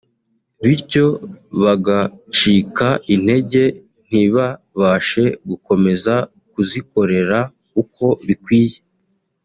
[0.65, 1.05] bityo
[1.63, 3.63] bagacika intege
[4.07, 6.13] ntibabashe gukomeza
[6.51, 7.39] kuzikorera
[7.81, 8.79] uko bikwiye